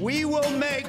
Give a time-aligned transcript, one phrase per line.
[0.00, 0.88] We will make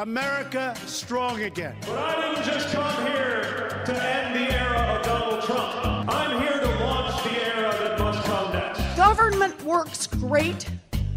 [0.00, 1.76] America strong again.
[1.82, 6.12] But I didn't just come here to end the era of Donald Trump.
[6.12, 8.96] I'm here to launch the era that must come next.
[8.96, 10.68] Government works great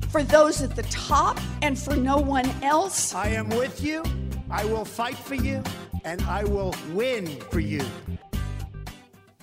[0.10, 3.16] for those at the top and for no one else.
[3.16, 4.04] I am with you.
[4.52, 5.64] I will fight for you.
[6.04, 7.82] And I will win for you.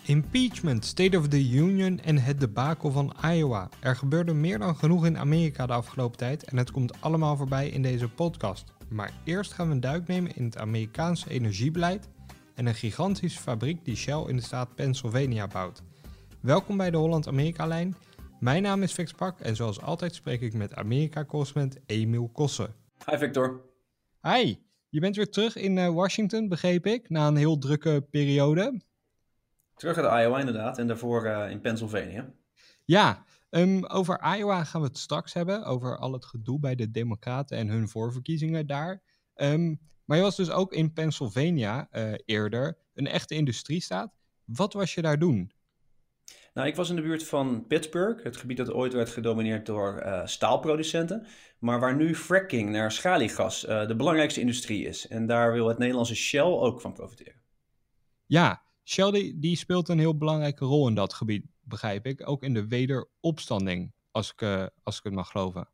[0.08, 3.68] Impeachment, State of the Union en het debakel van Iowa.
[3.80, 7.68] Er gebeurde meer dan genoeg in Amerika de afgelopen tijd en het komt allemaal voorbij
[7.68, 8.72] in deze podcast.
[8.88, 12.08] Maar eerst gaan we een duik nemen in het Amerikaanse energiebeleid
[12.54, 15.82] en een gigantische fabriek die Shell in de staat Pennsylvania bouwt.
[16.40, 17.96] Welkom bij de Holland-Amerika-lijn.
[18.40, 22.74] Mijn naam is Fix Pak en zoals altijd spreek ik met Amerika-correspondent Emiel Kossen.
[23.10, 23.60] Hi Victor.
[24.22, 24.56] Hi,
[24.88, 28.86] je bent weer terug in eh, Washington, begreep ik, na een heel drukke periode.
[29.78, 32.32] Terug uit Iowa inderdaad en daarvoor uh, in Pennsylvania.
[32.84, 36.90] Ja, um, over Iowa gaan we het straks hebben, over al het gedoe bij de
[36.90, 39.02] Democraten en hun voorverkiezingen daar.
[39.34, 44.14] Um, maar je was dus ook in Pennsylvania uh, eerder, een echte industriestaat.
[44.44, 45.52] Wat was je daar doen?
[46.54, 50.02] Nou, ik was in de buurt van Pittsburgh, het gebied dat ooit werd gedomineerd door
[50.02, 51.26] uh, staalproducenten,
[51.58, 55.08] maar waar nu fracking naar schaliegas uh, de belangrijkste industrie is.
[55.08, 57.40] En daar wil het Nederlandse Shell ook van profiteren.
[58.26, 62.28] Ja, Shell die, speelt een heel belangrijke rol in dat gebied, begrijp ik.
[62.28, 65.68] Ook in de wederopstanding, als ik, uh, als ik het mag geloven.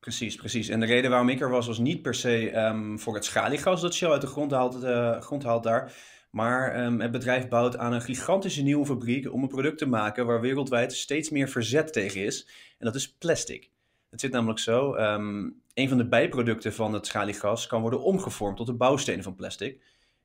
[0.00, 0.68] Precies, precies.
[0.68, 3.80] En de reden waarom ik er was, was niet per se um, voor het schaliegas
[3.80, 5.92] dat Shell uit de grond haalt, uh, grond haalt daar.
[6.30, 10.26] Maar um, het bedrijf bouwt aan een gigantische nieuwe fabriek om een product te maken
[10.26, 12.48] waar wereldwijd steeds meer verzet tegen is.
[12.78, 13.70] En dat is plastic.
[14.10, 18.56] Het zit namelijk zo, um, een van de bijproducten van het schaliegas kan worden omgevormd
[18.56, 19.80] tot de bouwstenen van plastic.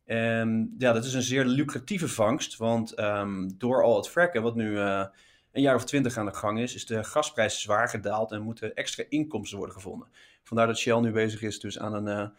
[0.09, 4.55] En ja, dat is een zeer lucratieve vangst, want um, door al het fracken, wat
[4.55, 5.05] nu uh,
[5.51, 8.75] een jaar of twintig aan de gang is, is de gasprijs zwaar gedaald en moeten
[8.75, 10.07] extra inkomsten worden gevonden.
[10.43, 12.29] Vandaar dat Shell nu bezig is dus aan een, uh,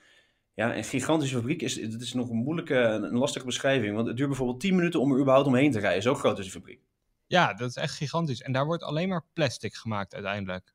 [0.54, 1.62] ja, een gigantische fabriek.
[1.62, 5.00] Is, het is nog een moeilijke, een lastige beschrijving, want het duurt bijvoorbeeld 10 minuten
[5.00, 6.03] om er überhaupt omheen te rijden.
[6.03, 6.80] Zo groot is die fabriek.
[7.26, 8.42] Ja, dat is echt gigantisch.
[8.42, 10.75] En daar wordt alleen maar plastic gemaakt uiteindelijk.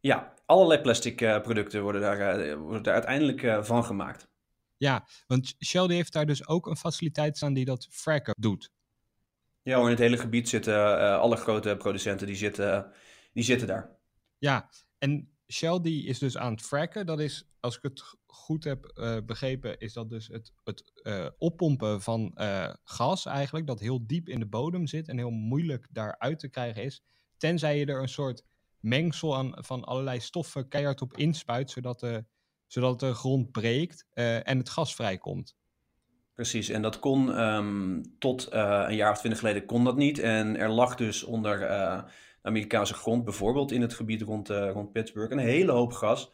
[0.00, 4.29] Ja, allerlei plastic uh, producten worden daar, worden daar uiteindelijk van gemaakt.
[4.80, 8.70] Ja, want Shell die heeft daar dus ook een faciliteit staan die dat fracken doet.
[9.62, 12.92] Ja, in het hele gebied zitten uh, alle grote producenten die zitten,
[13.32, 13.98] die zitten daar.
[14.38, 17.06] Ja, en Shell die is dus aan het fracken.
[17.06, 21.26] Dat is, als ik het goed heb uh, begrepen, is dat dus het, het uh,
[21.38, 22.32] oppompen van
[22.84, 26.82] gas eigenlijk, dat heel diep in de bodem zit en heel moeilijk daaruit te krijgen
[26.82, 27.02] is.
[27.36, 28.44] Tenzij je er een soort
[28.78, 32.24] mengsel aan, van allerlei stoffen keihard op inspuit, zodat de
[32.72, 35.56] zodat de grond breekt uh, en het gas vrijkomt.
[36.34, 40.18] Precies, en dat kon um, tot uh, een jaar of twintig geleden kon dat niet.
[40.18, 42.02] En er lag dus onder uh,
[42.42, 46.32] Amerikaanse grond, bijvoorbeeld in het gebied rond, rond Pittsburgh, een hele hoop gas.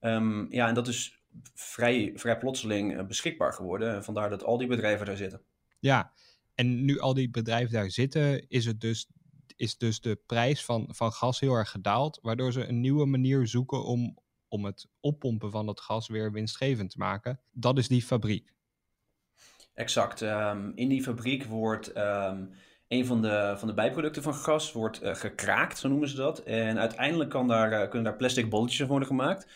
[0.00, 1.22] Um, ja, en dat is
[1.54, 3.94] vrij, vrij plotseling beschikbaar geworden.
[3.94, 5.40] En vandaar dat al die bedrijven daar zitten.
[5.78, 6.12] Ja,
[6.54, 9.08] en nu al die bedrijven daar zitten, is het dus
[9.56, 13.46] is dus de prijs van, van gas heel erg gedaald, waardoor ze een nieuwe manier
[13.46, 14.18] zoeken om,
[14.54, 17.40] om het oppompen van dat gas weer winstgevend te maken.
[17.52, 18.52] Dat is die fabriek.
[19.74, 20.20] Exact.
[20.20, 22.50] Um, in die fabriek wordt um,
[22.88, 26.38] een van de, van de bijproducten van gas wordt, uh, gekraakt, zo noemen ze dat.
[26.38, 29.48] En uiteindelijk kan daar, uh, kunnen daar plastic bolletjes van worden gemaakt.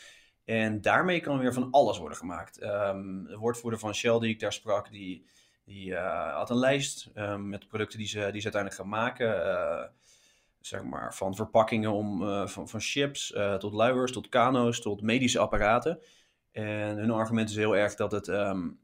[0.45, 2.63] En daarmee kan weer van alles worden gemaakt.
[2.63, 5.27] Um, de woordvoerder van Shell die ik daar sprak, die,
[5.65, 9.27] die uh, had een lijst met producten die ze, die ze uiteindelijk gaan maken
[10.69, 15.03] zeg maar, van verpakkingen om, uh, van, van chips uh, tot luiers, tot kano's, tot
[15.03, 16.03] medische apparaten.
[16.51, 18.79] En hun argument is heel erg dat het um,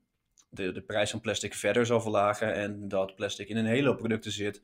[0.49, 3.99] de, de prijs van plastic verder zal verlagen en dat plastic in een hele hoop
[3.99, 4.63] producten zit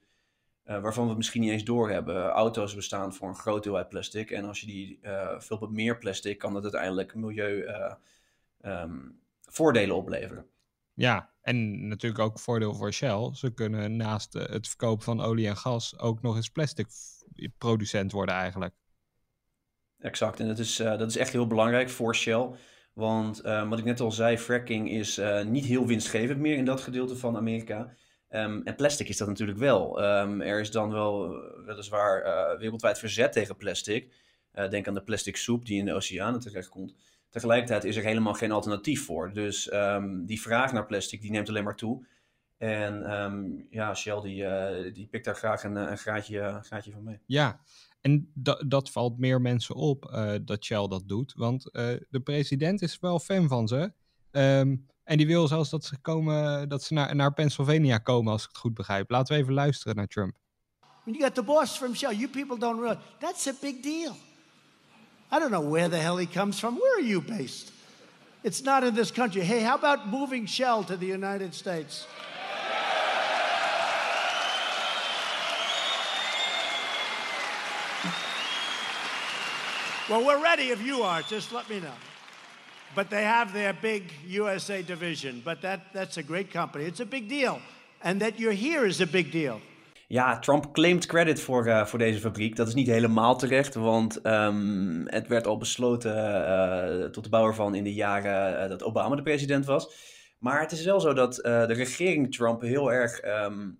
[0.64, 2.28] uh, waarvan we het misschien niet eens doorhebben.
[2.28, 4.98] Auto's bestaan voor een grote hoeveelheid plastic en als je die
[5.60, 7.66] met meer plastic, kan dat uiteindelijk milieu
[8.62, 10.46] um, voordelen opleveren.
[10.94, 13.30] Ja, en natuurlijk ook voordeel voor Shell.
[13.32, 16.86] Ze kunnen naast het verkopen van olie en gas ook nog eens plastic
[17.58, 18.74] producent worden eigenlijk.
[19.98, 22.50] Exact, en dat is, uh, dat is echt heel belangrijk voor Shell.
[22.92, 26.80] Want uh, wat ik net al zei, fracking is niet heel winstgevend meer in dat
[26.80, 27.94] gedeelte van Amerika.
[28.30, 30.02] Um, en plastic is dat natuurlijk wel.
[30.02, 31.28] Um, er is dan wel
[31.64, 32.22] weliswaar
[32.58, 34.12] wereldwijd verzet tegen plastic.
[34.70, 36.94] denk aan de plastic soep die in de oceanen terechtkomt.
[37.30, 39.32] Tegelijkertijd is er helemaal geen alternatief voor.
[39.32, 42.06] Dus um, die vraag naar plastic die neemt alleen maar toe.
[42.56, 47.02] En um, ja, Shell die, uh, die pikt daar graag een, een graadje, graadje van
[47.02, 47.18] mee.
[47.26, 47.60] Ja,
[48.00, 51.32] en dat, dat valt meer mensen op uh, dat Shell dat doet.
[51.36, 53.92] Want uh, de president is wel fan van ze.
[54.30, 58.42] Um, en die wil zelfs dat ze, komen, dat ze naar, naar Pennsylvania komen, als
[58.42, 59.10] ik het goed begrijp.
[59.10, 60.36] Laten we even luisteren naar Trump.
[61.04, 64.12] When you got the boss from Shell, you people don't realize that's a big deal.
[65.32, 66.76] I don't know where the hell he comes from.
[66.76, 67.72] Where are you based?
[68.42, 69.42] It's not in this country.
[69.42, 72.06] Hey, how about moving Shell to the United States?
[80.10, 81.22] Well, we're ready if you are.
[81.22, 81.94] Just let me know.
[82.96, 85.40] But they have their big USA division.
[85.44, 86.86] But that, that's a great company.
[86.86, 87.60] It's a big deal.
[88.02, 89.60] And that you're here is a big deal.
[90.12, 92.56] Ja, Trump claimt credit voor, uh, voor deze fabriek.
[92.56, 97.46] Dat is niet helemaal terecht, want um, het werd al besloten uh, tot de bouw
[97.46, 99.94] ervan in de jaren uh, dat Obama de president was.
[100.38, 103.78] Maar het is wel zo dat de regering Trump heel erg um,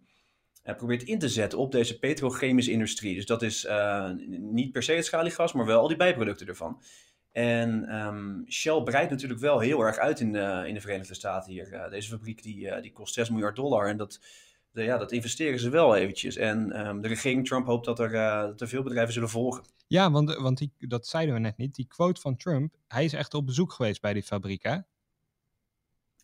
[0.62, 3.14] probeert in te zetten op deze petrochemische industrie.
[3.14, 3.68] Dus dat is
[4.28, 6.82] niet per se het schaliegas, maar wel al die bijproducten ervan.
[7.32, 11.52] En um, Shell breidt natuurlijk wel heel erg uit in de, in de Verenigde Staten
[11.52, 11.86] hier.
[11.90, 14.20] deze fabriek die, die kost 6 miljard dollar en dat
[14.70, 16.36] de, ja, dat investeren ze wel eventjes.
[16.36, 19.64] En um, de regering Trump hoopt dat er, uh, dat er veel bedrijven zullen volgen.
[19.86, 21.74] Ja, want, want die, dat zeiden we net niet.
[21.74, 24.78] Die quote van Trump, hij is echt op bezoek geweest bij die fabriek, hè?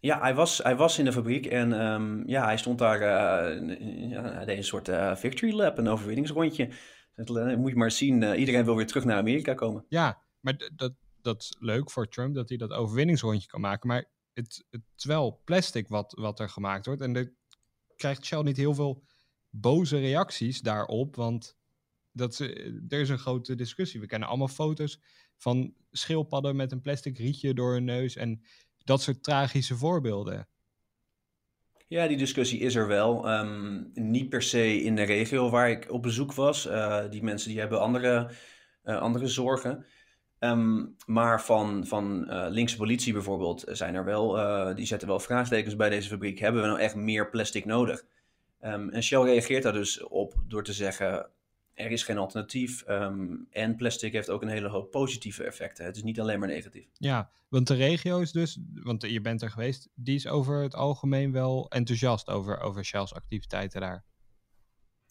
[0.01, 4.11] Ja, hij was, hij was in de fabriek en um, ja, hij stond daar, uh,
[4.11, 6.71] ja, hij deed een soort uh, victory lap, een overwinningsrondje.
[7.15, 9.85] Dat moet je maar zien, iedereen wil weer terug naar Amerika komen.
[9.89, 13.89] Ja, maar dat, dat is leuk voor Trump dat hij dat overwinningsrondje kan maken.
[13.89, 17.03] Maar het, het is wel plastic wat, wat er gemaakt wordt.
[17.03, 17.33] En de
[17.97, 19.03] krijgt Shell niet heel veel
[19.51, 21.17] boze reacties daarop.
[21.17, 21.57] Want
[22.13, 22.39] dat,
[22.89, 24.01] er is een grote discussie.
[24.01, 25.01] We kennen allemaal foto's
[25.37, 28.17] van schildpadden met een plastic rietje door hun neus.
[28.17, 28.43] En
[28.85, 30.49] dat soort tragische voorbeelden.
[31.89, 33.39] Ja, die discussie is er wel.
[33.39, 36.67] Um, niet per se in de regio waar ik op bezoek was.
[36.67, 38.31] Uh, die mensen die hebben andere,
[38.85, 39.87] uh, andere zorgen.
[40.51, 45.21] Um, maar van, van uh, linkse politie bijvoorbeeld zijn er wel, uh, die zetten wel
[45.21, 46.39] vraagtekens bij deze fabriek.
[46.39, 48.05] Hebben we nou echt meer plastic nodig?
[48.61, 51.31] Um, en Shell reageert daar dus op door te zeggen,
[51.75, 52.89] er is geen alternatief.
[52.89, 55.85] Um, en plastic heeft ook een hele hoop positieve effecten.
[55.85, 56.87] Het is niet alleen maar negatief.
[56.93, 60.75] Ja, want de regio is dus, want je bent er geweest, die is over het
[60.75, 64.05] algemeen wel enthousiast over, over Shell's activiteiten daar.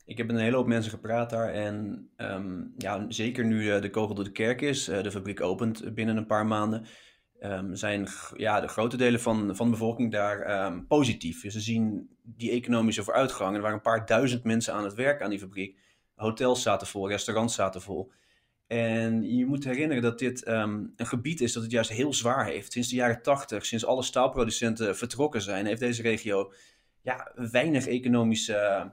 [0.05, 1.53] Ik heb met een hele hoop mensen gepraat daar.
[1.53, 5.41] En um, ja, zeker nu uh, de kogel door de kerk is, uh, de fabriek
[5.41, 6.85] opent binnen een paar maanden,
[7.39, 11.41] um, zijn ja, de grote delen van, van de bevolking daar um, positief.
[11.41, 13.55] Dus ze zien die economische vooruitgang.
[13.55, 15.79] Er waren een paar duizend mensen aan het werk aan die fabriek.
[16.15, 18.11] Hotels zaten vol, restaurants zaten vol.
[18.67, 22.71] En je moet herinneren dat dit een gebied is dat het juist heel zwaar heeft.
[22.71, 26.53] Sinds de jaren tachtig, sinds alle staalproducenten vertrokken zijn, heeft deze regio
[27.01, 28.91] ja, weinig economische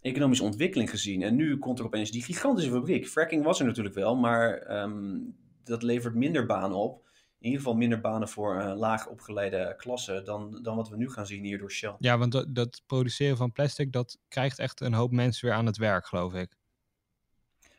[0.00, 1.22] economische ontwikkeling gezien.
[1.22, 3.08] En nu komt er opeens die gigantische fabriek.
[3.08, 7.06] Fracking was er natuurlijk wel, maar um, dat levert minder banen op.
[7.38, 11.10] In ieder geval minder banen voor uh, laag opgeleide klassen dan, dan wat we nu
[11.10, 11.94] gaan zien hier door Shell.
[11.98, 15.66] Ja, want dat, dat produceren van plastic, dat krijgt echt een hoop mensen weer aan
[15.66, 16.56] het werk, geloof ik.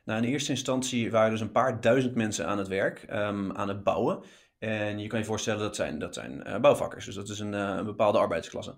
[0.03, 3.67] Nou, in eerste instantie waren dus een paar duizend mensen aan het werk, um, aan
[3.67, 4.23] het bouwen.
[4.57, 7.05] En je kan je voorstellen, dat zijn, dat zijn uh, bouwvakkers.
[7.05, 8.75] Dus dat is een, uh, een bepaalde arbeidsklasse.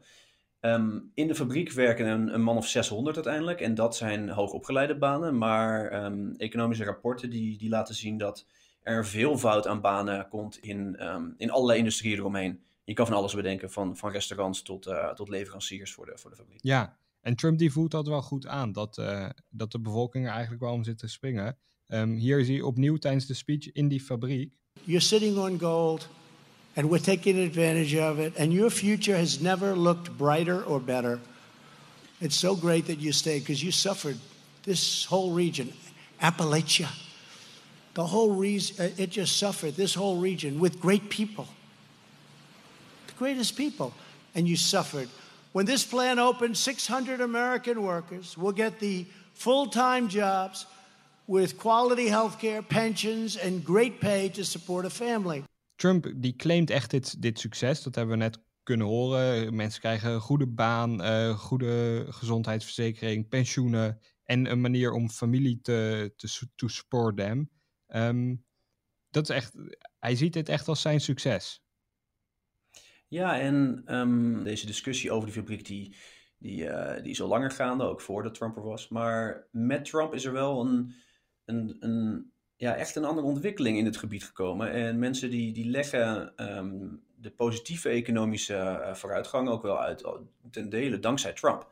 [0.61, 3.61] Um, in de fabriek werken een, een, man of 600 uiteindelijk.
[3.61, 5.37] En dat zijn hoogopgeleide banen.
[5.37, 8.45] Maar um, economische rapporten die, die laten zien dat
[8.81, 12.61] er veel fout aan banen komt in, um, in allerlei industrieën eromheen.
[12.83, 16.29] Je kan van alles bedenken, van, van restaurants tot, uh, tot leveranciers voor de, voor
[16.29, 16.59] de fabriek.
[16.61, 20.31] Ja, en Trump die voelt dat wel goed aan, dat, uh, dat de bevolking er
[20.31, 21.57] eigenlijk wel om zit te springen.
[22.17, 24.57] hier zie je opnieuw tijdens de speech in die fabriek.
[24.83, 26.09] You're sitting on gold.
[26.75, 28.33] And we're taking advantage of it.
[28.37, 31.19] And your future has never looked brighter or better.
[32.21, 34.17] It's so great that you stayed because you suffered
[34.63, 35.73] this whole region,
[36.21, 36.89] Appalachia.
[37.93, 41.47] The whole region, it just suffered, this whole region, with great people.
[43.07, 43.93] The greatest people.
[44.33, 45.09] And you suffered.
[45.51, 50.65] When this plant opens, 600 American workers will get the full time jobs
[51.27, 55.43] with quality health care, pensions, and great pay to support a family.
[55.81, 57.83] Trump die claimt echt dit, dit succes.
[57.83, 59.55] Dat hebben we net kunnen horen.
[59.55, 66.13] Mensen krijgen een goede baan, uh, goede gezondheidsverzekering, pensioenen en een manier om familie te,
[66.15, 67.19] te to support.
[67.87, 68.45] Um,
[69.09, 69.53] dat is echt,
[69.99, 71.63] hij ziet dit echt als zijn succes.
[73.07, 75.95] Ja, en um, deze discussie over die fabriek die,
[76.37, 78.89] die, uh, die is al langer gaande, ook voordat Trump er was.
[78.89, 80.93] Maar met Trump is er wel een,
[81.45, 84.71] een, een ja, echt een andere ontwikkeling in het gebied gekomen.
[84.71, 90.07] En mensen die, die leggen um, de positieve economische uh, vooruitgang ook wel uit,
[90.51, 91.71] ten dele dankzij Trump.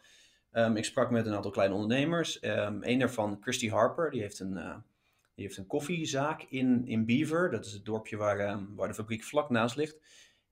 [0.51, 2.43] Um, ik sprak met een aantal kleine ondernemers.
[2.43, 4.75] Um, een daarvan, Christy Harper, die heeft een, uh,
[5.35, 7.51] die heeft een koffiezaak in, in Beaver.
[7.51, 9.97] Dat is het dorpje waar, waar de fabriek vlak naast ligt.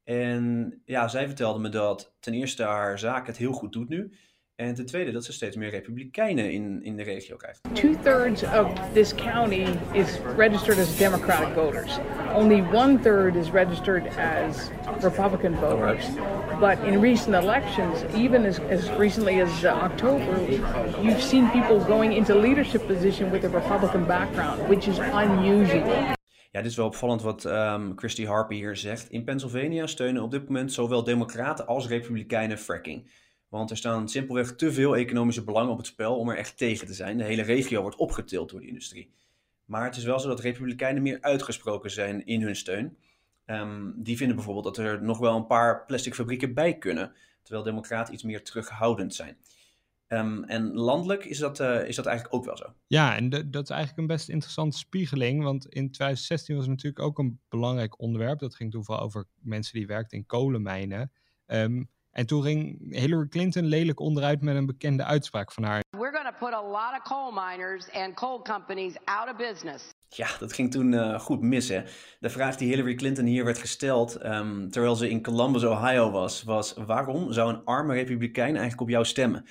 [0.04, 4.14] En ja, zij vertelde me dat ten eerste haar zaak het heel goed doet nu.
[4.58, 7.60] En ten tweede dat ze steeds meer republikeinen in, in de regio krijgt.
[7.74, 12.00] Two-thirds of this county is registered as Democratic voters.
[12.34, 14.70] Only one-third is registered as
[15.02, 16.06] Republican voters.
[16.60, 20.42] But in recent elections, even as, as recently as uh, October,
[21.02, 26.16] you've seen people going into leadership position with a Republican background, which is unusual.
[26.52, 29.10] Ja, dit is wel opvallend wat um, Christy Harper hier zegt.
[29.10, 33.26] In Pennsylvania steunen op dit moment zowel democraten als republikeinen fracking.
[33.50, 36.88] Want er staan simpelweg te veel economische belangen op het spel om er echt tegen
[36.88, 37.18] te zijn.
[37.18, 39.12] De hele regio wordt opgetild door die industrie.
[39.66, 42.98] Maar het is wel zo dat republikeinen meer uitgesproken zijn in hun steun.
[43.46, 47.66] Um, die vinden bijvoorbeeld dat er nog wel een paar plastic fabrieken bij kunnen, terwijl
[47.66, 49.38] democraten iets meer terughoudend zijn.
[50.08, 52.74] Um, en landelijk is dat, uh, is dat eigenlijk ook wel zo.
[52.88, 55.44] Ja, en dat is eigenlijk een best interessante spiegeling.
[55.44, 58.40] Want in 2016 was het natuurlijk ook een belangrijk onderwerp.
[58.40, 61.12] Dat ging toen vooral over mensen die werkten in kolenmijnen.
[61.48, 65.84] Um, en toen ging Hillary Clinton lelijk onderuit met een bekende uitspraak van haar.
[65.90, 69.90] We're going to put a lot of coal miners and coal companies out of business.
[70.10, 71.70] Ja, dat ging toen uh, goed mis.
[71.70, 71.82] Hè?
[72.20, 76.44] De vraag die Hillary Clinton hier werd gesteld, um, terwijl ze in Columbus, Ohio was,
[76.44, 79.46] was: waarom zou een arme republikein eigenlijk op jou stemmen?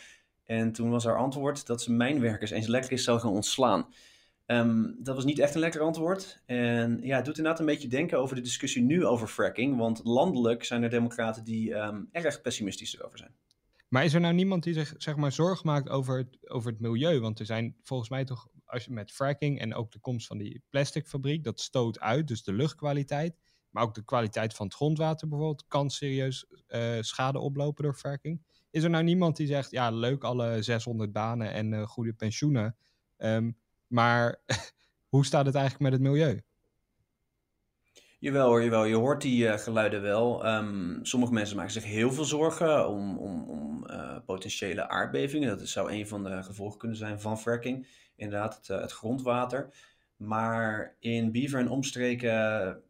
[0.44, 3.86] En toen was haar antwoord dat ze mijnwerkers eens lekker eens zou gaan ontslaan.
[4.46, 6.42] Um, dat was niet echt een lekker antwoord.
[6.46, 9.76] En ja, het doet inderdaad een beetje denken over de discussie nu over fracking.
[9.76, 13.34] Want landelijk zijn er democraten die um, erg pessimistisch erover zijn.
[13.88, 16.80] Maar is er nou niemand die zich zeg maar, zorgen maakt over het, over het
[16.80, 17.20] milieu?
[17.20, 20.38] Want er zijn volgens mij toch, als je met fracking en ook de komst van
[20.38, 23.36] die plasticfabriek, dat stoot uit, dus de luchtkwaliteit.
[23.70, 28.42] Maar ook de kwaliteit van het grondwater bijvoorbeeld kan serieus uh, schade oplopen door fracking.
[28.70, 32.76] Is er nou niemand die zegt, ja leuk alle 600 banen en uh, goede pensioenen,
[33.16, 34.40] um, maar
[35.12, 36.42] hoe staat het eigenlijk met het milieu?
[38.18, 38.84] Jawel hoor, jawel.
[38.84, 40.46] Je hoort die uh, geluiden wel.
[40.46, 45.58] Um, sommige mensen maken zich heel veel zorgen om, om, om uh, potentiële aardbevingen.
[45.58, 47.86] Dat zou een van de gevolgen kunnen zijn van fracking.
[48.16, 49.74] Inderdaad, het, uh, het grondwater.
[50.16, 52.82] Maar in Beaver en omstreken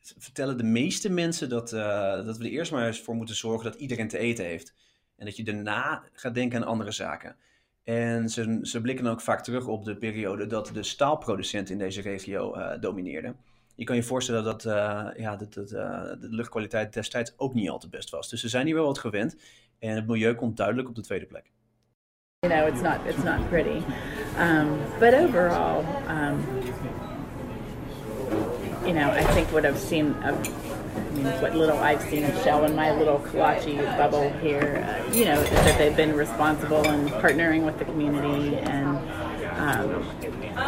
[0.00, 3.80] vertellen de meeste mensen dat, dat we er eerst maar eens voor moeten zorgen dat
[3.80, 4.74] iedereen te eten heeft.
[5.16, 7.36] En dat je daarna gaat denken aan andere zaken.
[7.88, 12.00] En ze, ze blikken ook vaak terug op de periode dat de staalproducenten in deze
[12.00, 13.36] regio uh, domineerden.
[13.74, 15.70] Je kan je voorstellen dat, uh, ja, dat, uh,
[16.20, 18.28] de luchtkwaliteit destijds ook niet al te best was.
[18.28, 19.36] Dus ze zijn hier wel wat gewend.
[19.78, 21.50] En het milieu komt duidelijk op de tweede plek.
[22.40, 23.82] You know, it's not, it's not pretty.
[24.38, 24.68] Um,
[24.98, 26.44] but overall, um,
[28.84, 30.14] you know, I think what I've seen
[30.98, 35.12] I mean, what little I've seen of Shell in my little Kalachi bubble here, uh,
[35.12, 38.56] you know, is that they've been responsible and partnering with the community.
[38.56, 38.98] And,
[39.58, 40.04] um,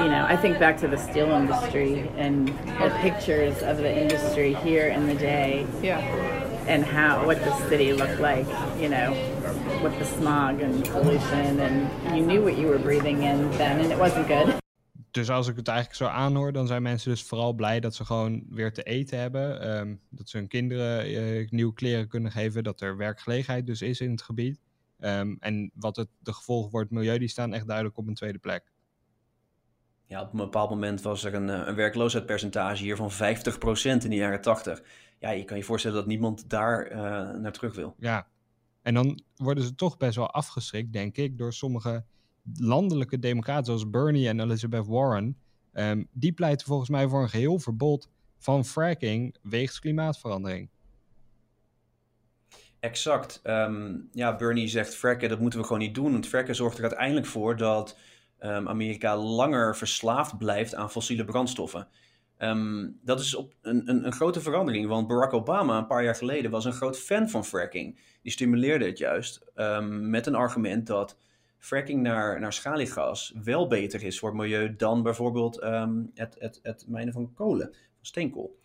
[0.03, 4.55] you know, I think back to the steel industry and the pictures of the industry
[4.55, 5.67] here in the day.
[5.83, 5.99] Yeah.
[6.67, 8.47] And how, what the city looked like,
[8.79, 9.13] you know,
[9.83, 11.59] with the smog and pollution.
[11.59, 14.60] And you knew what you were breathing in then, and it wasn't good.
[15.11, 18.05] Dus als ik het eigenlijk zo aanhoor, dan zijn mensen dus vooral blij dat ze
[18.05, 19.77] gewoon weer te eten hebben.
[19.79, 22.65] Um, dat ze hun kinderen uh, nieuwe kleren kunnen geven.
[22.65, 24.61] Dat er werkgelegenheid dus is in het gebied.
[24.99, 28.15] Um, en wat het, de gevolgen voor het milieu, die staan echt duidelijk op een
[28.15, 28.73] tweede plek.
[30.07, 33.15] Ja, op een bepaald moment was er een, een werkloosheidspercentage hier van 50%
[33.83, 34.83] in de jaren 80.
[35.19, 36.97] Ja, je kan je voorstellen dat niemand daar uh,
[37.41, 37.95] naar terug wil.
[37.99, 38.27] Ja,
[38.83, 42.05] en dan worden ze toch best wel afgeschrikt, denk ik, door sommige
[42.55, 45.37] landelijke democraten zoals Bernie en Elizabeth Warren,
[45.73, 50.69] um, die pleiten volgens mij voor een geheel verbod van fracking wegens klimaatverandering.
[52.81, 53.41] Exact.
[53.45, 56.13] Um, ja, Bernie zegt fracken, dat moeten we gewoon niet doen.
[56.13, 57.99] Want fracken zorgt er uiteindelijk voor dat
[58.41, 61.89] um, Amerika langer verslaafd blijft aan fossiele brandstoffen.
[63.03, 66.51] Dat is op een, een, een, grote verandering, want Barack Obama een paar jaar geleden
[66.51, 68.01] was een groot fan van fracking.
[68.23, 69.45] Die stimuleerde het juist
[69.89, 71.19] met een argument dat
[71.61, 76.61] fracking naar, naar schaliegas wel beter is voor het milieu dan bijvoorbeeld um, het, het,
[76.63, 78.59] het mijnen van kolen, van steenkool.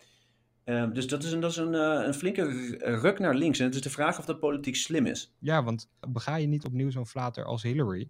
[0.64, 2.44] Um, dus dat is, een, dat is een, uh, een flinke
[2.78, 3.58] ruk naar links.
[3.58, 5.34] En het is de vraag of dat politiek slim is.
[5.38, 8.08] Ja, want bega je niet opnieuw zo'n flater als Hillary?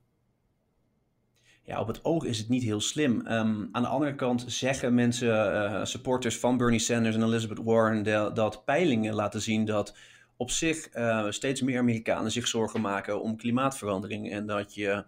[1.63, 3.13] Ja, op het oog is het niet heel slim.
[3.19, 8.03] Um, aan de andere kant zeggen mensen, uh, supporters van Bernie Sanders en Elizabeth Warren,
[8.03, 9.97] de, dat peilingen laten zien dat
[10.37, 14.33] op zich uh, steeds meer Amerikanen zich zorgen maken om klimaatverandering.
[14.33, 15.05] En dat je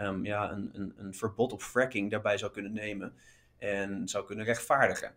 [0.00, 3.12] um, ja, een, een, een, verbod op fracking daarbij zou kunnen nemen
[3.58, 5.14] en zou kunnen rechtvaardigen.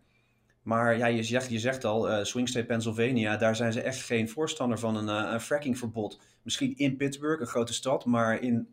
[0.62, 4.02] Maar ja, je zegt, je zegt al, uh, Swing State Pennsylvania, daar zijn ze echt
[4.02, 6.20] geen voorstander van een, uh, een frackingverbod.
[6.42, 8.68] Misschien in Pittsburgh, een grote stad, maar in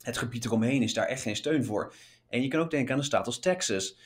[0.00, 1.94] het gebied eromheen is daar echt geen steun voor.
[2.28, 3.98] En je kan ook denken aan een staat als Texas.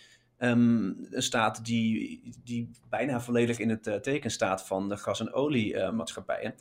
[0.45, 5.21] Um, een staat die, die bijna volledig in het uh, teken staat van de gas-
[5.21, 6.55] en oliemaatschappijen.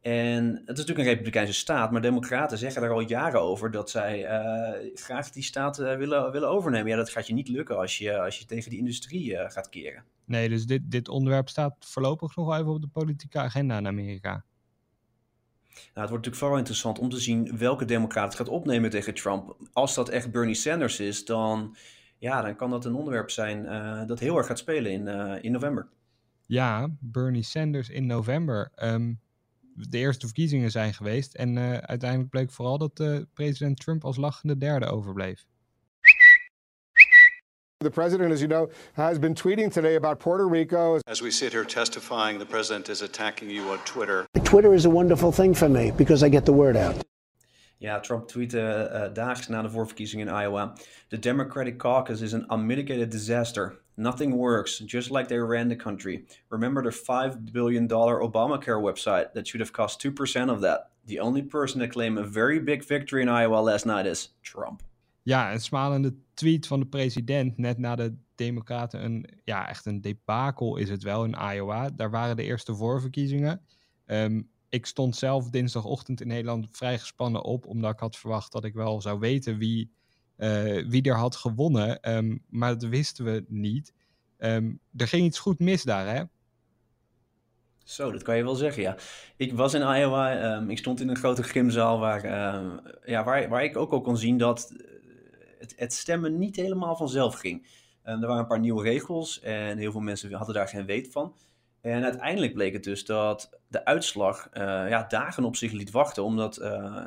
[0.00, 3.90] En het is natuurlijk een republikeinse staat, maar democraten zeggen daar al jaren over dat
[3.90, 6.90] zij uh, graag die staat uh, willen, willen overnemen.
[6.90, 10.04] Ja, dat gaat je niet lukken als je, als je tegen die industrie gaat keren.
[10.24, 14.44] Nee, dus dit, dit onderwerp staat voorlopig nog even op de politieke agenda in Amerika.
[15.76, 19.56] Nou, het wordt natuurlijk vooral interessant om te zien welke democraat gaat opnemen tegen Trump.
[19.72, 21.76] Als dat echt Bernie Sanders is, dan,
[22.26, 23.64] ja, dan kan dat een onderwerp zijn
[24.06, 25.08] dat heel erg gaat spelen in,
[25.42, 25.88] in november.
[26.46, 28.72] Ja, Bernie Sanders in november.
[28.82, 29.20] Um,
[29.76, 31.34] de eerste verkiezingen zijn geweest.
[31.34, 35.46] En uh, uiteindelijk bleek vooral dat uh, president Trump als lachende derde overbleef.
[37.76, 40.98] The president, as you know, has been tweeting today about Puerto Rico.
[40.98, 44.24] As we sit here testifying, the president is attacking you on Twitter.
[44.42, 46.94] Twitter is a wonderful thing for me because I get the word out.
[47.78, 50.72] Ja, Trump tweette uh, daags na de voorverkiezingen in Iowa.
[51.08, 53.80] The Democratic caucus is an unmitigated disaster.
[53.96, 56.24] Nothing works, just like they ran the country.
[56.48, 60.90] Remember the $5 billion Obamacare website that should have cost 2% of that.
[61.06, 64.82] The only person that claimed a very big victory in Iowa last night is Trump.
[65.22, 69.04] Ja, een smalende tweet van de president net na de Democraten.
[69.04, 71.90] Een, ja, echt een debakel is het wel in Iowa.
[71.90, 73.60] Daar waren de eerste voorverkiezingen.
[74.06, 78.64] Um, ik stond zelf dinsdagochtend in Nederland vrij gespannen op, omdat ik had verwacht dat
[78.64, 79.90] ik wel zou weten wie,
[80.38, 82.16] uh, wie er had gewonnen.
[82.16, 83.92] Um, maar dat wisten we niet.
[84.38, 86.22] Um, er ging iets goed mis daar, hè?
[87.84, 88.96] Zo, dat kan je wel zeggen, ja.
[89.36, 92.26] Ik was in Iowa, um, ik stond in een grote gymzaal waar,
[93.04, 94.72] ja, waar, waar ik ook al kon zien dat
[95.58, 97.66] het, het stemmen niet helemaal vanzelf ging.
[98.02, 101.34] er waren een paar nieuwe regels en heel veel mensen hadden daar geen weet van.
[101.86, 106.24] En uiteindelijk bleek het dus dat de uitslag uh, ja, dagen op zich liet wachten,
[106.24, 107.04] omdat uh,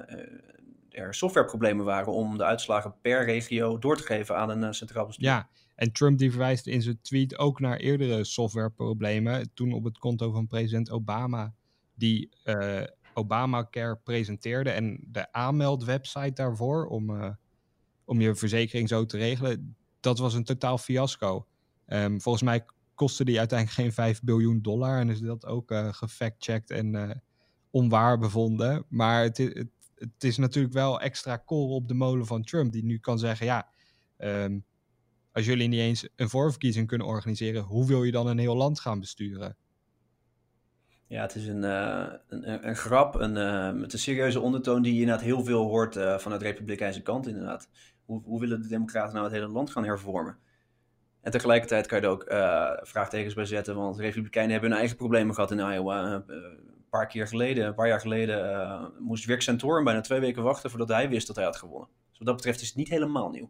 [0.89, 5.05] er softwareproblemen waren om de uitslagen per regio door te geven aan een uh, centraal
[5.05, 5.27] bestuur.
[5.27, 9.53] Ja, en Trump die verwijst in zijn tweet ook naar eerdere softwareproblemen.
[9.53, 11.53] Toen op het konto van president Obama,
[11.95, 12.29] die
[13.13, 17.38] Obamacare presenteerde en de aanmeldwebsite daarvoor om,
[18.05, 21.48] om je verzekering zo te regelen, dat was een totaal fiasco.
[21.88, 22.65] Um, volgens mij
[23.00, 25.00] kostte die uiteindelijk geen 5 biljoen dollar.
[25.00, 27.10] En is dat ook uh, gefact-checked en uh,
[27.69, 28.86] onwaar bevonden.
[28.89, 32.71] Maar het, het, het, is natuurlijk wel extra kool op de molen van Trump.
[32.71, 33.67] Die nu kan zeggen, ja,
[34.17, 34.65] um,
[35.32, 38.80] als jullie niet eens een voorverkiezing kunnen organiseren, hoe wil je dan een heel land
[38.80, 39.58] gaan besturen?
[41.08, 43.34] Ja, het is een, uh, een, een, grap, een,
[43.80, 47.69] met een serieuze ondertoon die je inderdaad heel veel hoort vanuit de republikeinse kant inderdaad.
[48.06, 50.38] Hoe, hoe willen de democraten nou het hele land gaan hervormen?
[51.21, 54.97] En tegelijkertijd kan je er ook uh, vraagtekens bij zetten, want Republikeinen hebben hun eigen
[54.97, 56.05] problemen gehad in Iowa.
[56.05, 60.43] Uh, een paar keer geleden, een paar jaar geleden, moest Rick Santorum bijna twee weken
[60.43, 61.89] wachten voordat hij wist dat hij had gewonnen.
[62.10, 63.49] Dus wat dat betreft is het niet helemaal nieuw.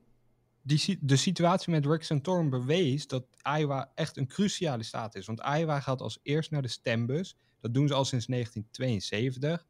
[0.62, 3.25] Die, de situatie met Rick Santorum bewees dat
[3.58, 5.25] Iowa echt een cruciale staat is.
[5.25, 7.38] Want Iowa gaat als eerst naar de stembus.
[7.60, 9.65] Dat doen ze al sinds 1972.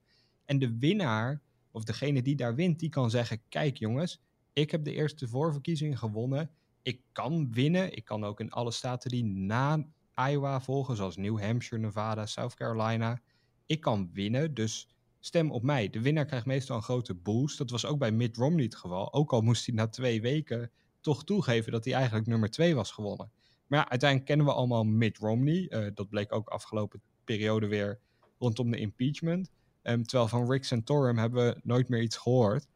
[0.45, 4.21] En de winnaar, of degene die daar wint, die kan zeggen: Kijk jongens,
[4.53, 6.51] ik heb de eerste voorverkiezing gewonnen
[6.89, 7.95] ik kan winnen.
[7.95, 9.86] Ik kan ook in alle staten die na
[10.30, 13.21] Iowa volgen, zoals New Hampshire, Nevada, South Carolina.
[13.65, 15.89] Ik kan winnen, dus stem op mij.
[15.89, 17.58] De winnaar krijgt meestal een grote boost.
[17.58, 19.13] Dat was ook bij Mitt Romney het geval.
[19.13, 20.71] Ook al moest hij na twee weken
[21.02, 23.32] toch toegeven dat hij eigenlijk nummer twee was gewonnen.
[23.67, 25.67] Maar ja, uiteindelijk kennen we allemaal Mitt Romney.
[25.69, 27.99] Uh, dat bleek ook afgelopen periode weer
[28.38, 29.52] rondom de impeachment.
[29.84, 32.67] Um, terwijl van Rick Santorum hebben we nooit meer iets gehoord.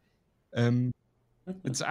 [0.50, 0.92] Um,
[1.44, 1.82] het, is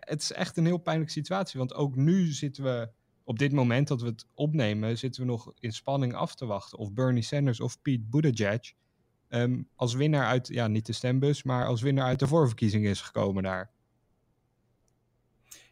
[0.00, 1.58] het is echt een heel pijnlijke situatie.
[1.58, 2.90] Want ook nu zitten we,
[3.24, 6.78] op dit moment dat we het opnemen, zitten we nog in spanning af te wachten.
[6.78, 8.72] Of Bernie Sanders of Pete Buttigieg
[9.28, 13.00] um, als winnaar uit, ja, niet de stembus, maar als winnaar uit de voorverkiezing is
[13.00, 13.70] gekomen daar.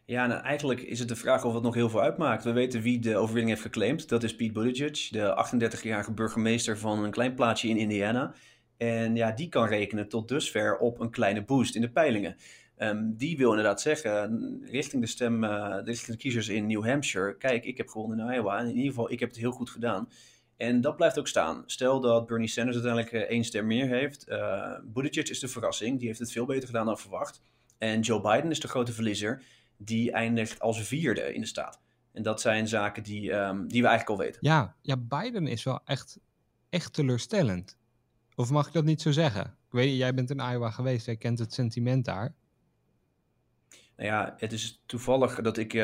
[0.05, 2.43] Ja, en eigenlijk is het de vraag of het nog heel veel uitmaakt.
[2.43, 4.09] We weten wie de overwinning heeft geclaimd.
[4.09, 8.33] Dat is Pete Buttigieg, de 38-jarige burgemeester van een klein plaatsje in Indiana.
[8.77, 12.35] En ja, die kan rekenen tot dusver op een kleine boost in de peilingen.
[12.79, 17.37] Um, die wil inderdaad zeggen, richting de stem, uh, richting de kiezers in New Hampshire,
[17.37, 20.09] kijk, ik heb gewonnen in Iowa in ieder geval, ik heb het heel goed gedaan.
[20.57, 21.63] En dat blijft ook staan.
[21.65, 24.27] Stel dat Bernie Sanders uiteindelijk uh, één stem meer heeft.
[24.29, 27.41] Uh, Buttigieg is de verrassing, die heeft het veel beter gedaan dan verwacht.
[27.77, 29.43] En Joe Biden is de grote verliezer,
[29.77, 31.81] die eindigt als vierde in de staat.
[32.11, 34.39] En dat zijn zaken die, um, die we eigenlijk al weten.
[34.41, 36.19] Ja, ja, Biden is wel echt,
[36.69, 37.77] echt teleurstellend.
[38.35, 39.43] Of mag ik dat niet zo zeggen?
[39.43, 42.33] Ik weet, jij bent in Iowa geweest, jij kent het sentiment daar.
[43.97, 45.81] Nou ja, het is toevallig dat ik uh,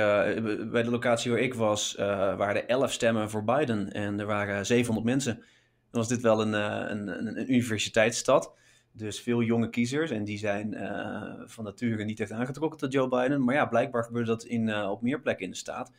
[0.71, 4.25] bij de locatie waar ik was, uh, waren er 11 stemmen voor Biden en er
[4.25, 5.35] waren 700 mensen.
[5.35, 8.53] Dan was dit wel een, uh, een, een, een, universiteitsstad.
[8.91, 10.77] Dus veel jonge kiezers en die zijn
[11.45, 13.43] van nature niet echt aangetrokken tot Joe Biden.
[13.43, 15.91] Maar ja, blijkbaar gebeurde dat in, op meer plekken in de staat.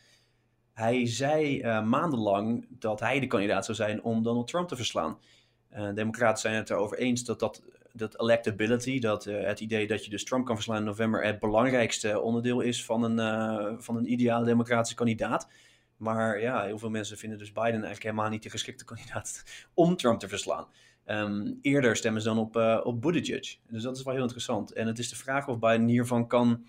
[0.73, 5.17] Hij zei maandenlang dat hij de kandidaat zou zijn om Donald Trump te verslaan.
[5.93, 7.61] Democraten zijn het erover eens dat, dat,
[7.95, 12.19] dat electability, dat het idee dat je dus Trump kan verslaan in november, het belangrijkste
[12.19, 15.47] onderdeel is van een, van een ideale democratische kandidaat.
[15.97, 19.95] Maar ja, heel veel mensen vinden dus Biden eigenlijk helemaal niet de geschikte kandidaat om
[19.95, 20.67] Trump te verslaan.
[21.05, 23.57] Ehm, eerder stemmen ze dan op, uh, op Buttigieg.
[23.67, 24.73] Dus dat is wel heel interessant.
[24.73, 26.65] En het is de vraag of Biden hiervan kan,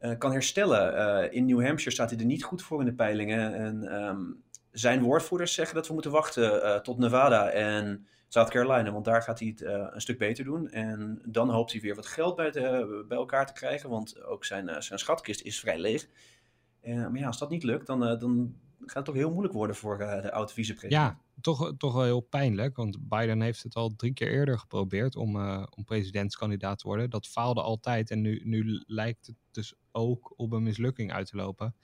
[0.00, 0.94] uh, kan herstellen.
[0.94, 3.54] Uh, in New Hampshire staat hij er niet goed voor in de peilingen.
[3.54, 8.92] En um, zijn woordvoerders zeggen dat we moeten wachten tot Nevada en South Carolina.
[8.92, 9.60] Want daar gaat hij het
[9.94, 10.70] een stuk beter doen.
[10.70, 13.90] En dan hoopt hij weer wat geld bij, de, bij elkaar te krijgen.
[13.90, 16.08] Want ook zijn, zijn schatkist is vrij leeg.
[16.82, 19.98] maar ja, als dat niet lukt, dan, dan gaat het toch heel moeilijk worden voor
[19.98, 21.02] de oude vicepresident.
[21.02, 22.76] Ja, toch, toch wel heel pijnlijk.
[22.76, 25.36] Want Biden heeft het al drie keer eerder geprobeerd om,
[25.76, 27.10] om presidentskandidaat te worden.
[27.10, 31.36] Dat faalde altijd en nu, nu lijkt het dus ook op een mislukking uit te
[31.36, 31.74] lopen.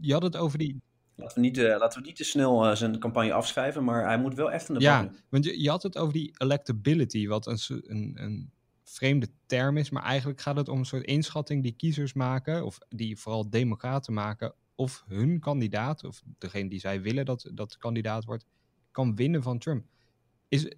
[0.00, 0.82] Je had het over die.
[1.16, 4.18] Laten we niet, uh, laten we niet te snel uh, zijn campagne afschrijven, maar hij
[4.18, 7.46] moet wel echt aan de Ja, want je, je, had het over die electability, wat
[7.46, 8.52] een, een, een
[8.84, 9.90] vreemde term is.
[9.90, 14.12] Maar eigenlijk gaat het om een soort inschatting die kiezers maken, of die vooral democraten
[14.12, 18.46] maken, of hun kandidaat, of degene die zij willen dat, dat de kandidaat wordt,
[18.90, 19.86] kan winnen van Trump.
[20.48, 20.74] Is,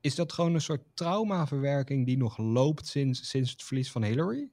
[0.00, 4.48] is dat gewoon een soort traumaverwerking die nog loopt sinds, sinds het verlies van Hillary?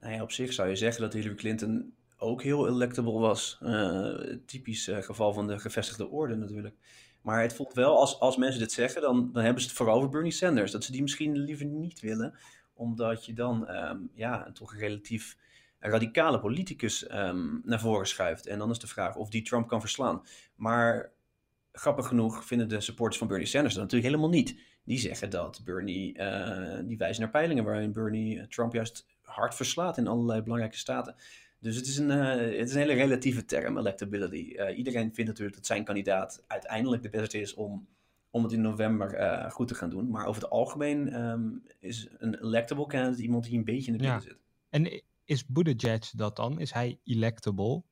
[0.00, 3.58] Nou ja, op zich zou je zeggen dat Hillary Clinton ook heel electable was.
[3.62, 6.76] Uh, typisch uh, geval van de gevestigde orde natuurlijk.
[7.22, 9.96] Maar het voelt wel, als, als mensen dit zeggen, dan, dan hebben ze het vooral
[9.96, 10.72] over Bernie Sanders.
[10.72, 12.34] Dat ze die misschien liever niet willen,
[12.74, 15.36] omdat je dan um, ja, toch relatief
[15.78, 18.46] radicale politicus um, naar voren schuift.
[18.46, 20.22] En dan is de vraag of die Trump kan verslaan.
[20.54, 21.12] Maar
[21.72, 24.60] grappig genoeg vinden de supporters van Bernie Sanders dat natuurlijk helemaal niet.
[24.84, 29.54] Die zeggen dat Bernie, uh, die wijzen naar peilingen waarin Bernie eh, Trump juist hard
[29.54, 31.14] verslaat in allerlei belangrijke staten.
[31.62, 32.26] Dus het is een, uh,
[32.58, 34.54] het is een hele relatieve term, electability.
[34.54, 37.88] Uh, iedereen vindt natuurlijk dat zijn kandidaat uiteindelijk de beste is om,
[38.30, 40.10] om het in november uh, goed te gaan doen.
[40.10, 44.04] Maar over het algemeen um, is een electable candidate iemand die een beetje in de
[44.04, 44.28] midden ja.
[44.28, 44.38] zit.
[44.68, 46.60] En is Buttigieg dat dan?
[46.60, 47.82] Is hij electable?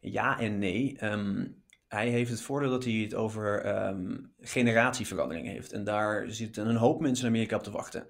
[0.00, 1.04] Ja en nee.
[1.04, 5.72] Um, hij heeft het voordeel dat hij het over um, generatieverandering heeft.
[5.72, 8.06] En daar zitten een hoop mensen in Amerika op te wachten.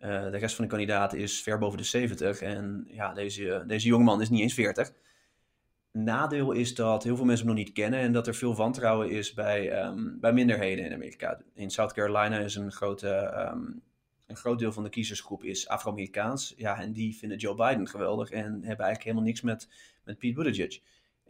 [0.00, 2.40] Uh, de rest van de kandidaten is ver boven de 70.
[2.40, 4.92] En ja, deze, deze jongeman is niet eens 40.
[5.92, 9.10] Nadeel is dat heel veel mensen hem nog niet kennen en dat er veel wantrouwen
[9.10, 11.40] is bij, um, bij minderheden in Amerika.
[11.54, 13.82] In South Carolina is een grote um,
[14.30, 16.54] een groot deel van de kiezersgroep is Afro-Amerikaans.
[16.56, 19.68] Ja, en die vinden Joe Biden geweldig en hebben eigenlijk helemaal niks met,
[20.04, 20.80] met Pete Buttigieg.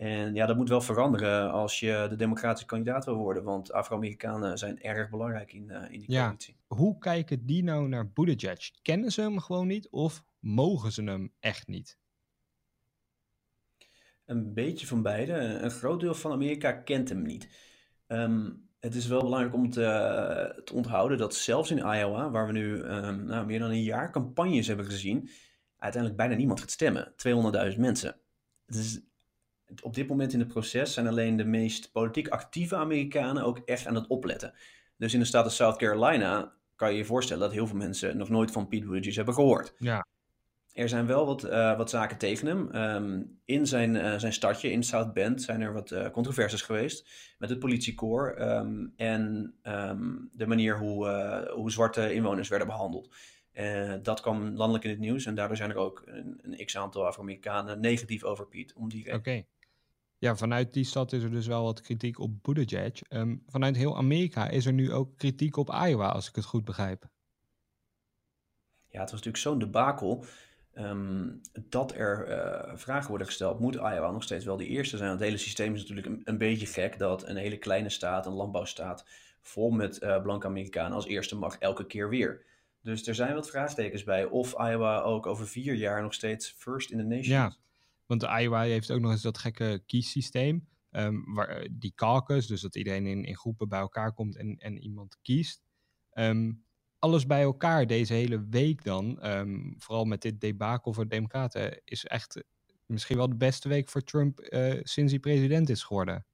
[0.00, 4.58] En ja, dat moet wel veranderen als je de democratische kandidaat wil worden, want Afro-Amerikanen
[4.58, 6.22] zijn erg belangrijk in, uh, in die ja.
[6.22, 6.56] coalitie.
[6.66, 8.70] Hoe kijken die nou naar Buttigieg?
[8.82, 11.98] Kennen ze hem gewoon niet of mogen ze hem echt niet?
[14.24, 15.32] Een beetje van beide.
[15.32, 17.48] Een groot deel van Amerika kent hem niet.
[18.06, 22.52] Um, het is wel belangrijk om te, te, onthouden dat zelfs in Iowa, waar we
[22.52, 25.30] nu um, nou, meer dan een jaar campagnes hebben gezien,
[25.76, 27.12] uiteindelijk bijna niemand gaat stemmen.
[27.72, 28.16] 200.000 mensen.
[28.66, 29.00] Het is,
[29.82, 33.86] op dit moment in het proces zijn alleen de meest politiek actieve Amerikanen ook echt
[33.86, 34.54] aan het opletten.
[34.96, 38.28] Dus in de staat South Carolina kan je je voorstellen dat heel veel mensen nog
[38.28, 39.74] nooit van Pete Buttigieg hebben gehoord.
[39.78, 40.06] Ja.
[40.72, 42.74] Er zijn wel wat, uh, wat zaken tegen hem.
[42.74, 47.08] Um, in zijn, uh, zijn stadje, in South Bend, zijn er wat uh, controversies geweest
[47.38, 51.08] met het politiekorps um, en um, de manier hoe,
[51.54, 53.14] hoe zwarte inwoners werden behandeld.
[54.02, 57.80] dat kwam landelijk in het nieuws en daardoor zijn er ook een, een x-aantal Afro-Amerikanen
[57.80, 58.72] negatief over Piet.
[58.74, 59.16] Om die Oké.
[59.16, 59.46] Okay.
[60.20, 63.00] Ja, vanuit die stad is er dus wel wat kritiek op Buttigieg.
[63.46, 67.08] vanuit heel Amerika is er nu ook kritiek op Iowa, als ik het goed begrijp.
[68.86, 70.24] Ja, het was natuurlijk zo'n debakel.
[70.74, 75.10] Um, dat er uh, vragen worden gesteld, moet Iowa nog steeds wel de eerste zijn.
[75.10, 78.32] Het hele systeem is natuurlijk een, een beetje gek dat een hele kleine staat, een
[78.32, 79.06] landbouwstaat,
[79.40, 82.44] vol met uh, blanke Amerikanen als eerste mag elke keer weer.
[82.82, 86.90] Dus er zijn wat vraagtekens bij of Iowa ook over vier jaar nog steeds first
[86.90, 87.52] in the nation Ja,
[88.18, 90.68] want Iowa heeft ook nog eens dat gekke kiessysteem.
[90.90, 94.78] Um, waar, die caucus, dus dat iedereen in, in groepen bij elkaar komt en, en
[94.78, 95.62] iemand kiest.
[96.12, 96.64] Um,
[96.98, 101.80] alles bij elkaar deze hele week dan, um, vooral met dit debakel voor de Democraten,
[101.84, 102.44] is echt
[102.86, 106.26] misschien wel de beste week voor Trump uh, sinds hij president is geworden.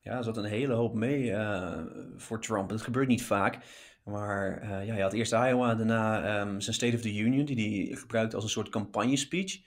[0.00, 1.80] Ja, er zat een hele hoop mee uh,
[2.16, 2.68] voor Trump.
[2.68, 3.64] Dat gebeurt niet vaak.
[4.04, 7.96] Maar uh, ja, hij had eerst Iowa, daarna zijn State of the Union, die hij
[7.96, 9.60] gebruikte als een soort campagnespeech.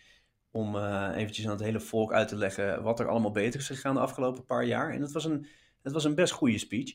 [0.56, 0.78] Om
[1.12, 4.00] eventjes aan het hele volk uit te leggen wat er allemaal beter is gegaan de
[4.00, 4.94] afgelopen paar jaar.
[4.94, 5.48] En dat was een,
[5.82, 6.94] dat was een best goede speech.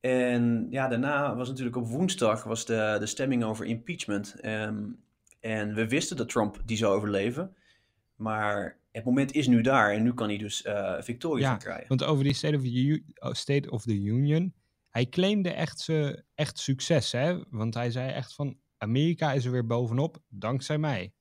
[0.00, 4.44] En ja, daarna was natuurlijk op woensdag was de, de stemming over impeachment.
[4.44, 5.02] Um,
[5.40, 7.56] en we wisten dat Trump die zou overleven.
[8.16, 11.88] Maar het moment is nu daar en nu kan hij dus uh, victorie ja, krijgen.
[11.88, 14.54] Want over die State of, the oh, State of the Union,
[14.90, 15.88] hij claimde echt,
[16.34, 17.38] echt succes, hè?
[17.50, 21.12] Want hij zei echt van, Amerika is er weer bovenop, dankzij mij.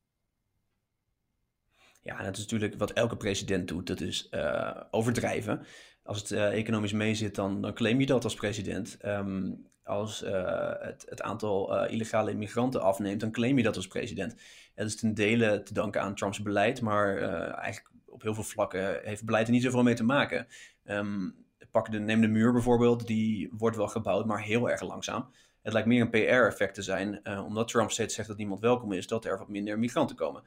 [2.03, 5.65] Ja, dat is natuurlijk wat elke president doet, dat is uh, overdrijven.
[6.03, 8.97] Als het uh, economisch meezit, dan, dan claim je dat als president.
[9.05, 14.35] Um, als uh, het, het, aantal illegale immigranten afneemt, dan claim je dat als president.
[14.75, 17.17] Het is ten dele te danken aan Trumps beleid, maar
[17.53, 20.47] eigenlijk op heel veel vlakken heeft beleid er niet zoveel mee te maken.
[20.85, 21.35] Um,
[21.71, 25.29] pak de, neem de muur bijvoorbeeld, die wordt wel gebouwd, maar heel erg langzaam.
[25.61, 29.07] Het lijkt meer een PR-effect te zijn, omdat Trump steeds zegt dat niemand welkom is,
[29.07, 30.43] dat er wat minder migranten komen.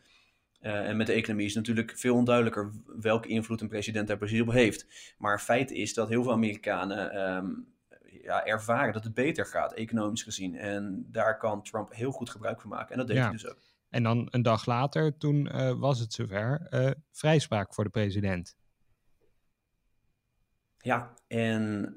[0.62, 4.16] Uh, en met de economie is het natuurlijk veel onduidelijker welke invloed een president daar
[4.16, 5.14] precies op heeft.
[5.18, 7.66] Maar feit is dat heel veel Amerikanen um,
[8.22, 10.56] ja, ervaren dat het beter gaat, economisch gezien.
[10.56, 12.90] En daar kan Trump heel goed gebruik van maken.
[12.90, 13.22] En dat deed ja.
[13.22, 13.58] hij dus ook.
[13.88, 18.56] En dan een dag later, toen uh, was het zover, uh, vrijspraak voor de president.
[20.78, 21.96] Ja, en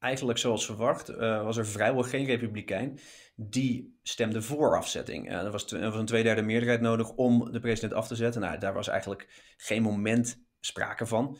[0.00, 2.98] eigenlijk zoals verwacht uh, was er vrijwel geen republikein
[3.36, 5.30] die stemde voor afzetting.
[5.30, 8.40] Uh, er, was een tweederde meerderheid nodig om de president af te zetten.
[8.40, 11.38] Nou, daar was eigenlijk geen moment sprake van.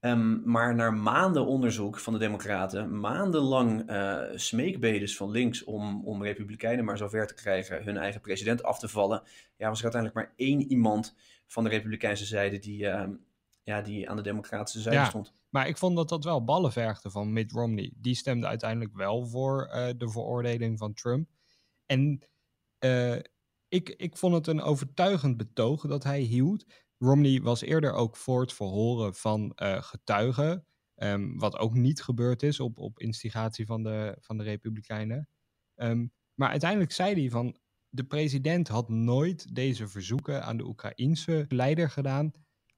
[0.00, 6.22] Um, maar na maanden onderzoek van de Democraten, maandenlang uh, smeekbedes van links om, om
[6.22, 9.22] Republikeinen maar zover te krijgen hun eigen president af te vallen,
[9.56, 11.14] ja, was er uiteindelijk maar één iemand
[11.46, 13.04] van de Republikeinse zijde die, uh,
[13.66, 15.32] ja, die aan de Democratische zijde ja, stond.
[15.48, 17.92] Maar ik vond dat dat wel ballen vergde van Mitt Romney.
[17.96, 21.28] Die stemde uiteindelijk wel voor uh, de veroordeling van Trump.
[21.86, 22.22] En
[22.84, 23.16] uh,
[23.68, 26.64] ik, ik vond het een overtuigend betoog dat hij hield.
[26.98, 30.66] Romney was eerder ook voor het verhoren van uh, getuigen.
[30.96, 35.28] Um, wat ook niet gebeurd is op, op instigatie van de, van de Republikeinen.
[35.74, 37.56] Um, maar uiteindelijk zei hij van.
[37.88, 42.32] De president had nooit deze verzoeken aan de Oekraïense leider gedaan.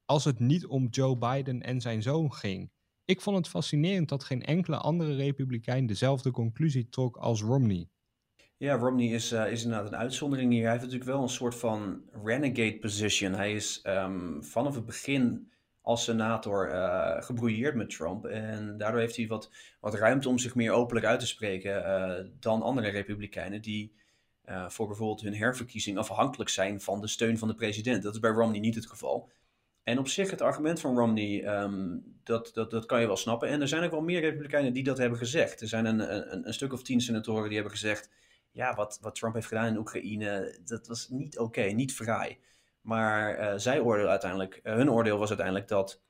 [0.09, 2.71] Als het niet om Joe Biden en zijn zoon ging.
[3.05, 7.89] Ik vond het fascinerend dat geen enkele andere Republikein dezelfde conclusie trok als Romney.
[8.57, 10.61] Ja, Romney is, uh, is inderdaad een uitzondering hier.
[10.61, 13.33] Hij heeft natuurlijk wel een soort van renegade position.
[13.33, 18.25] Hij is um, vanaf het begin als senator uh, gebrouilleerd met Trump.
[18.25, 22.25] En daardoor heeft hij wat, wat ruimte om zich meer openlijk uit te spreken uh,
[22.39, 23.97] dan andere republikeinen die
[24.67, 28.03] voor bijvoorbeeld hun herverkiezing afhankelijk zijn van de steun van de president.
[28.03, 29.29] Dat is bij Romney niet het geval.
[29.89, 33.49] En op zich, het argument van Romney, um, dat, dat, dat kan je wel snappen.
[33.49, 35.61] En er zijn ook wel meer republikeinen die dat hebben gezegd.
[35.61, 38.09] Er zijn een, een, een stuk of tien senatoren die hebben gezegd
[38.51, 42.39] ja, wat, wat Trump heeft gedaan in Oekraïne, dat was niet oké, niet vrij.
[42.81, 46.01] Maar uh, zij oordeel uiteindelijk, uh, hun oordeel was uiteindelijk dat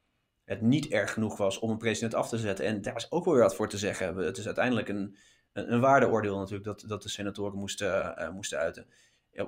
[0.43, 2.65] het niet erg genoeg was om een president af te zetten.
[2.65, 4.15] En daar was ook wel weer wat voor te zeggen.
[4.15, 5.17] Het is uiteindelijk een,
[5.53, 8.87] een, waardeoordeel natuurlijk dat, dat de senatoren moesten, uh, moesten uiten.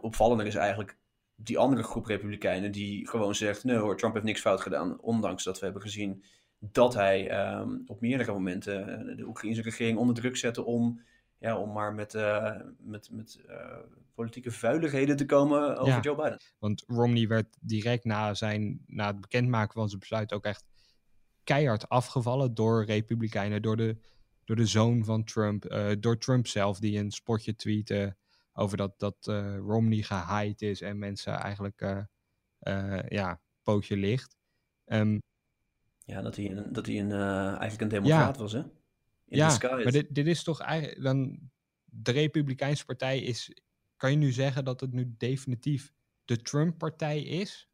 [0.01, 0.97] Opvallender is eigenlijk
[1.59, 5.01] andere groep republikeinen die gewoon zegt, nee hoor, Trump heeft niks fout gedaan.
[5.01, 6.23] Ondanks dat we hebben gezien
[6.59, 11.01] dat hij um, op meerdere momenten de Oekraïnse regering onder druk zette om
[11.41, 13.77] ja, om maar met, uh, met, met uh,
[14.13, 16.39] politieke vuiligheden te komen over Ja, Joe Biden.
[16.59, 20.65] Want Romney werd direct na, zijn, na het bekendmaken van zijn besluit ook echt
[21.43, 23.97] keihard afgevallen door Republikeinen, door de,
[24.45, 28.15] door de zoon van Trump, uh, door Trump zelf, die een spotje tweette
[28.53, 31.97] over dat, dat uh, Romney gehaaid is en mensen eigenlijk uh,
[32.61, 34.35] uh, ja, pootje licht.
[34.85, 35.21] Um,
[36.05, 38.41] ja, dat hij een, dat hij een, eigenlijk een democraat Ja.
[38.41, 38.59] was, hè?
[38.59, 41.39] In ja, maar dit, dit is toch eigenlijk dan
[41.85, 43.61] de Republikeinse partij is.
[43.95, 45.93] Kan je nu zeggen dat het nu definitief
[46.25, 47.69] de Trump-partij is?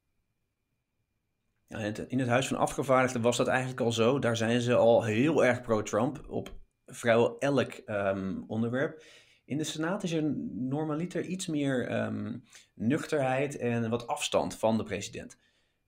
[1.67, 4.19] Ja, in, het, in het Huis van Afgevaardigden was dat eigenlijk al zo.
[4.19, 9.03] Daar zijn ze al heel erg pro-Trump op vrijwel elk um, onderwerp.
[9.47, 14.83] In de Senaat is er normaliter iets meer um, nuchterheid en wat afstand van de
[14.83, 15.39] president.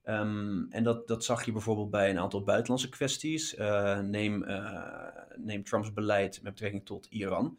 [0.04, 3.58] Um, en dat, dat zag je bijvoorbeeld bij een aantal buitenlandse kwesties.
[3.58, 7.58] Uh, neem, uh, neem Trumps beleid met betrekking tot Iran.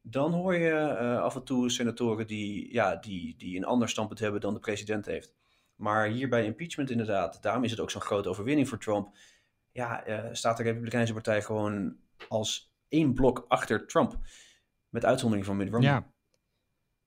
[0.00, 4.20] Dan hoor je uh, af en toe senatoren die, ja, die, die een ander standpunt
[4.20, 5.34] hebben dan de president heeft.
[5.76, 9.16] Maar hier bij impeachment inderdaad, daarom is het ook zo'n grote overwinning voor Trump.
[9.72, 11.96] Ja, staat de Republikeinse Partij gewoon
[12.28, 14.18] als één blok achter Trump.
[14.88, 15.90] Met uitzondering van Mitt Romney.
[15.90, 16.12] Ja,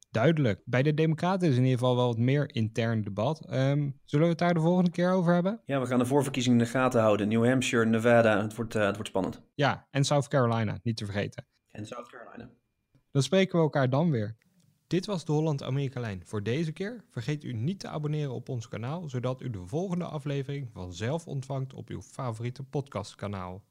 [0.10, 0.62] duidelijk.
[0.66, 3.54] Bij de Democraten is in ieder geval wel wat meer intern debat.
[3.54, 5.62] Um, zullen we het daar de volgende keer over hebben?
[5.66, 7.28] Ja, we gaan de voorverkiezingen in de gaten houden.
[7.28, 9.42] New Hampshire, Nevada, het wordt, uh, het wordt spannend.
[9.56, 11.48] Ja, en South Carolina, niet te vergeten.
[11.68, 12.50] En South Carolina.
[13.12, 14.38] Dan spreken we elkaar dan weer.
[14.88, 17.06] Dit was de Holland-Amerika-lijn voor deze keer.
[17.10, 21.74] Vergeet u niet te abonneren op ons kanaal, zodat u de volgende aflevering vanzelf ontvangt
[21.74, 23.64] op uw favoriete podcastkanaal.